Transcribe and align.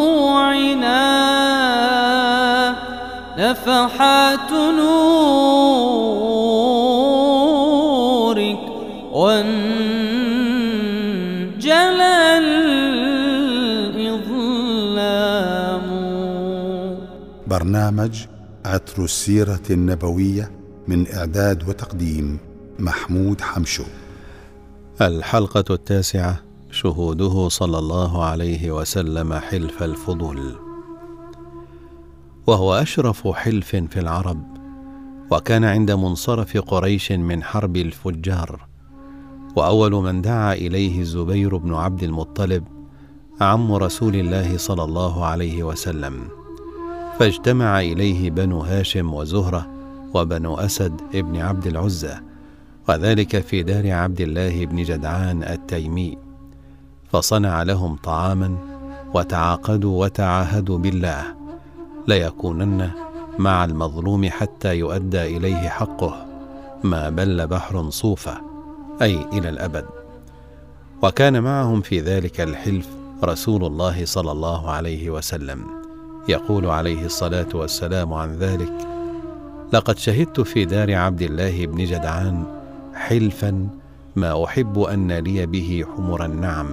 نفحات 3.38 4.52
نورك 4.52 5.04
وانجلى 9.12 9.48
الإظلام. 12.38 14.24
برنامج 17.48 18.26
عطر 18.66 19.04
السيرة 19.04 19.62
النبوية 19.70 20.52
من 20.88 21.06
إعداد 21.16 21.70
وتقديم 21.70 22.40
محمود 22.80 23.42
حمشو. 23.42 23.84
الحلقة 25.02 25.74
التاسعة 25.74 26.40
شهوده 26.72 27.50
صلى 27.50 27.80
الله 27.80 28.24
عليه 28.24 28.72
وسلم 28.72 29.34
حلف 29.34 29.84
الفضول. 29.84 30.56
وهو 32.48 32.74
أشرف 32.74 33.28
حلف 33.28 33.76
في 33.76 34.00
العرب 34.00 34.44
وكان 35.32 35.64
عند 35.64 35.92
منصرف 35.92 36.58
قريش 36.58 37.12
من 37.12 37.44
حرب 37.44 37.78
الفجار. 37.78 38.68
وأول 39.56 39.92
من 39.92 40.22
دعا 40.22 40.54
إليه 40.54 41.02
الزبير 41.02 41.58
بن 41.58 41.74
عبد 41.74 42.04
المطلب 42.04 42.64
عم 43.42 43.74
رسول 43.74 44.16
الله 44.16 44.58
صلى 44.58 44.84
الله 44.84 45.26
عليه 45.26 45.64
وسلم. 45.64 46.28
فاجتمع 47.20 47.80
إليه 47.82 48.30
بنو 48.30 48.60
هاشم 48.60 49.14
وزهرة 49.14 49.68
وبنو 50.14 50.56
أسد 50.56 51.02
ابن 51.16 51.38
عبد 51.38 51.68
العزى 51.68 52.33
وذلك 52.90 53.40
في 53.40 53.64
دار 53.64 53.92
عبد 53.92 54.22
الله 54.22 54.66
بن 54.66 54.84
جدعان 54.84 55.44
التيمي. 55.44 56.18
فصنع 57.12 57.64
لهم 57.64 57.96
طعاما 57.96 58.58
وتعاقدوا 59.14 60.04
وتعاهدوا 60.04 60.78
بالله 60.78 61.24
ليكونن 62.08 62.92
مع 63.40 63.66
المظلوم 63.66 64.30
حتى 64.30 64.76
يؤدى 64.76 65.38
إليه 65.38 65.70
حقه 65.70 66.26
ما 66.84 67.10
بل 67.10 67.48
بحر 67.48 67.90
صوفة 67.90 68.42
أي 69.02 69.26
إلى 69.34 69.50
الأبد. 69.50 69.86
وكان 71.02 71.44
معهم 71.44 71.82
في 71.82 72.00
ذلك 72.00 72.42
الحلف 72.42 72.88
رسول 73.24 73.66
الله 73.66 74.06
صلى 74.06 74.32
الله 74.32 74.72
عليه 74.72 75.10
وسلم. 75.10 75.84
يقول 76.30 76.66
عليه 76.66 77.06
الصلاة 77.06 77.48
والسلام 77.54 78.14
عن 78.14 78.36
ذلك 78.36 78.74
لقد 79.74 79.98
شهدت 79.98 80.42
في 80.42 80.66
دار 80.66 80.96
عبد 80.96 81.22
الله 81.22 81.66
بن 81.66 81.86
جدعان 81.86 82.63
حلفا 82.96 83.68
ما 84.16 84.44
أحب 84.44 84.80
أن 84.80 85.12
لي 85.12 85.46
به 85.46 85.84
حمر 85.96 86.26
النعم 86.26 86.70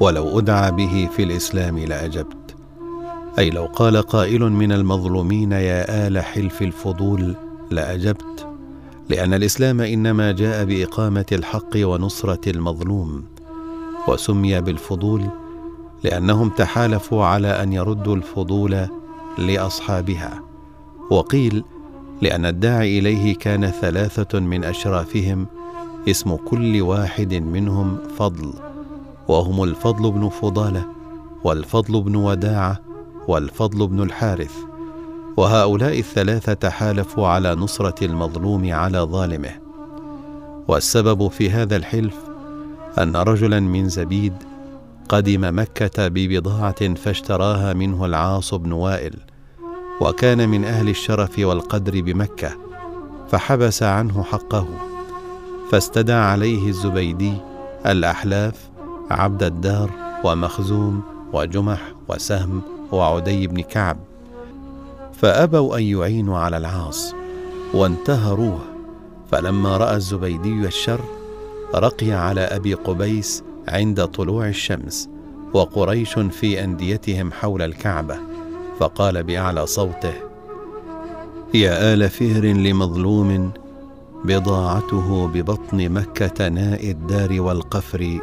ولو 0.00 0.38
أدعى 0.38 0.70
به 0.72 1.08
في 1.16 1.22
الإسلام 1.22 1.78
لأجبت. 1.78 2.56
أي 3.38 3.50
لو 3.50 3.64
قال 3.64 3.96
قائل 3.96 4.42
من 4.42 4.72
المظلومين 4.72 5.52
يا 5.52 6.06
آل 6.06 6.18
حلف 6.18 6.62
الفضول 6.62 7.34
لأجبت 7.70 8.46
لأن 9.08 9.34
الإسلام 9.34 9.80
إنما 9.80 10.32
جاء 10.32 10.64
بإقامة 10.64 11.26
الحق 11.32 11.76
ونصرة 11.76 12.50
المظلوم 12.50 13.24
وسمي 14.08 14.60
بالفضول 14.60 15.22
لأنهم 16.04 16.48
تحالفوا 16.48 17.24
على 17.24 17.62
أن 17.62 17.72
يردوا 17.72 18.16
الفضول 18.16 18.86
لأصحابها. 19.38 20.42
وقيل 21.10 21.64
لأن 22.20 22.46
الداعي 22.46 22.98
إليه 22.98 23.34
كان 23.34 23.66
ثلاثة 23.66 24.40
من 24.40 24.64
أشرافهم 24.64 25.46
اسم 26.08 26.36
كل 26.36 26.82
واحد 26.82 27.34
منهم 27.34 27.98
فضل 28.16 28.52
وهم 29.28 29.62
الفضل 29.62 30.10
بن 30.10 30.28
فضالة 30.28 30.84
والفضل 31.44 32.02
بن 32.02 32.16
وداعة 32.16 32.80
والفضل 33.28 33.86
بن 33.86 34.02
الحارث 34.02 34.54
وهؤلاء 35.36 35.98
الثلاثة 35.98 36.52
تحالفوا 36.52 37.28
على 37.28 37.54
نصرة 37.54 38.04
المظلوم 38.04 38.72
على 38.72 38.98
ظالمه. 38.98 39.50
والسبب 40.68 41.28
في 41.28 41.50
هذا 41.50 41.76
الحلف 41.76 42.16
أن 42.98 43.16
رجلا 43.16 43.60
من 43.60 43.88
زبيد 43.88 44.34
قدم 45.08 45.58
مكة 45.58 46.08
ببضاعة 46.08 46.94
فاشتراها 46.94 47.72
منه 47.72 48.04
العاص 48.04 48.54
بن 48.54 48.72
وائل. 48.72 49.31
وكان 50.02 50.48
من 50.48 50.64
أهل 50.64 50.88
الشرف 50.88 51.38
والقدر 51.38 52.00
بمكة 52.00 52.56
فحبس 53.28 53.82
عنه 53.82 54.22
حقه 54.22 54.66
فاستدعى 55.70 56.20
عليه 56.20 56.68
الزبيدي 56.68 57.34
الأحلاف 57.86 58.70
عبد 59.10 59.42
الدار 59.42 59.90
ومخزوم 60.24 61.02
وجمح 61.32 61.92
وسهم 62.08 62.62
وعدي 62.92 63.46
بن 63.46 63.60
كعب 63.60 63.96
فأبوا 65.12 65.76
أن 65.76 65.82
يعينوا 65.82 66.38
على 66.38 66.56
العاص 66.56 67.14
وانتهروه 67.74 68.60
فلما 69.30 69.76
رأى 69.76 69.96
الزبيدي 69.96 70.66
الشر 70.66 71.00
رقي 71.74 72.12
على 72.12 72.40
أبي 72.40 72.74
قبيس 72.74 73.42
عند 73.68 74.04
طلوع 74.04 74.48
الشمس 74.48 75.08
وقريش 75.54 76.18
في 76.18 76.64
أنديتهم 76.64 77.32
حول 77.32 77.62
الكعبة. 77.62 78.31
فقال 78.82 79.22
بأعلى 79.22 79.66
صوته 79.66 80.14
يا 81.54 81.94
آل 81.94 82.10
فهر 82.10 82.44
لمظلوم 82.44 83.50
بضاعته 84.24 85.26
ببطن 85.26 85.88
مكة 85.88 86.48
ناء 86.48 86.90
الدار 86.90 87.40
والقفر 87.40 88.18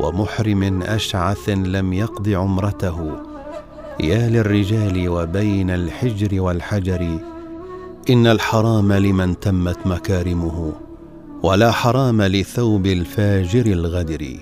ومحرم 0.00 0.82
أشعث 0.82 1.48
لم 1.48 1.92
يقض 1.92 2.28
عمرته 2.28 3.12
يا 4.00 4.28
للرجال 4.28 5.08
وبين 5.08 5.70
الحجر 5.70 6.40
والحجر 6.40 7.18
إن 8.10 8.26
الحرام 8.26 8.92
لمن 8.92 9.40
تمت 9.40 9.86
مكارمه 9.86 10.72
ولا 11.42 11.70
حرام 11.70 12.22
لثوب 12.22 12.86
الفاجر 12.86 13.66
الغدر. 13.66 14.36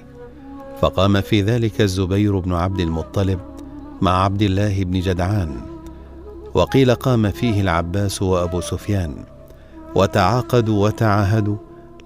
فقام 0.81 1.21
في 1.21 1.43
ذلك 1.43 1.81
الزبير 1.81 2.39
بن 2.39 2.53
عبد 2.53 2.81
المطلب 2.81 3.48
مع 4.03 4.25
عبد 4.25 4.43
الله 4.43 4.85
بن 4.85 5.01
جدعان 5.01 5.61
وقيل 6.55 6.95
قام 6.95 7.31
فيه 7.31 7.61
العباس 7.61 8.23
وأبو 8.23 8.61
سفيان 8.61 9.15
وتعاقدوا 9.95 10.87
وتعاهدوا 10.87 11.57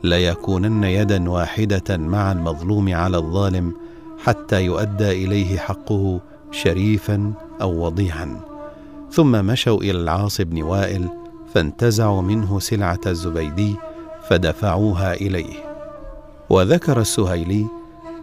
ليكونن 0.04 0.84
يدا 0.84 1.30
واحدة 1.30 1.96
مع 1.96 2.32
المظلوم 2.32 2.94
على 2.94 3.16
الظالم 3.16 3.74
حتى 4.24 4.64
يؤدى 4.64 5.24
إليه 5.24 5.58
حقه 5.58 6.20
شريفا 6.50 7.32
أو 7.62 7.84
وضيعا. 7.84 8.40
ثم 9.10 9.44
مشوا 9.44 9.80
إلى 9.80 9.90
العاص 10.00 10.40
بن 10.40 10.62
وائل 10.62 11.08
فانتزعوا 11.54 12.22
منه 12.22 12.58
سلعة 12.58 13.00
الزبيدي 13.06 13.76
فدفعوها 14.28 15.14
إليه. 15.14 15.54
وذكر 16.50 17.00
السهيلي 17.00 17.66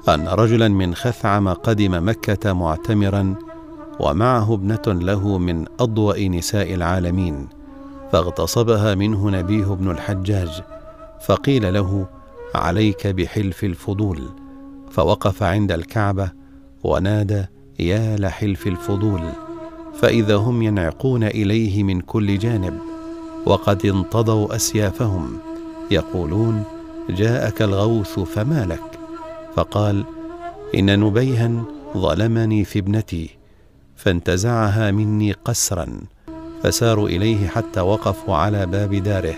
أن 0.09 0.27
رجلا 0.27 0.67
من 0.67 0.95
خثعم 0.95 1.49
قدم 1.49 2.09
مكة 2.09 2.53
معتمرا 2.53 3.35
ومعه 3.99 4.53
ابنة 4.53 4.81
له 4.87 5.37
من 5.37 5.65
أضوأ 5.79 6.27
نساء 6.27 6.73
العالمين 6.73 7.47
فاغتصبها 8.11 8.95
منه 8.95 9.29
نبيه 9.29 9.65
بن 9.65 9.91
الحجاج 9.91 10.63
فقيل 11.21 11.73
له 11.73 12.07
عليك 12.55 13.07
بحلف 13.07 13.63
الفضول. 13.63 14.21
فوقف 14.91 15.43
عند 15.43 15.71
الكعبة 15.71 16.31
ونادى 16.83 17.45
يا 17.79 18.17
لحلف 18.17 18.67
الفضول. 18.67 19.21
فإذا 19.93 20.35
هم 20.35 20.61
ينعقون 20.61 21.23
إليه 21.23 21.83
من 21.83 22.01
كل 22.01 22.37
جانب 22.37 22.79
وقد 23.45 23.85
انتضوا 23.85 24.55
أسيافهم 24.55 25.37
يقولون 25.91 26.63
جاءك 27.09 27.61
الغوث 27.61 28.19
فما 28.19 28.65
لك؟ 28.65 28.99
فقال 29.55 30.03
إن 30.75 30.99
نبيها 30.99 31.63
ظلمني 31.97 32.63
في 32.63 32.79
ابنتي. 32.79 33.38
فانتزعها 33.99 34.91
مني 34.91 35.31
قسرا 35.31 35.87
فساروا 36.63 37.09
إليه 37.09 37.47
حتى 37.47 37.81
وقفوا 37.81 38.35
على 38.35 38.65
باب 38.65 38.95
داره 38.95 39.35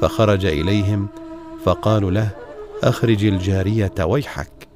فخرج 0.00 0.46
إليهم 0.46 1.08
فقالوا 1.64 2.10
له 2.10 2.30
أخرج 2.82 3.24
الجارية 3.24 3.94
ويحك. 4.00 4.68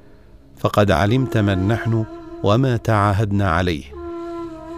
فقد 0.57 0.91
علمت 0.91 1.37
من 1.37 1.67
نحن 1.67 2.05
وما 2.43 2.77
تعاهدنا 2.77 3.51
عليه. 3.51 3.83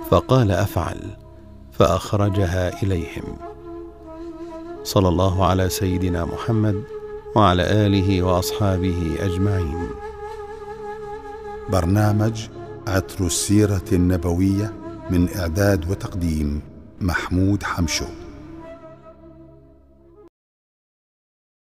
فقال 0.09 0.51
أفعل. 0.51 0.97
فأخرجها 1.71 2.83
إليهم. 2.83 3.37
صلى 4.83 5.07
الله 5.07 5.45
على 5.45 5.69
سيدنا 5.69 6.25
محمد 6.25 6.83
وعلى 7.35 7.63
آله 7.63 8.23
وأصحابه 8.23 9.17
أجمعين. 9.19 9.89
برنامج 11.69 12.47
عطر 12.89 13.25
السيرة 13.25 13.89
النبوية 13.91 14.73
من 15.09 15.29
إعداد 15.35 15.89
وتقديم 15.91 16.61
محمود 17.01 17.63
حمشو. 17.63 18.05